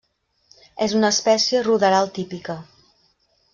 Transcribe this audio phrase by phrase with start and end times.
[0.85, 2.59] És una espècie ruderal típica.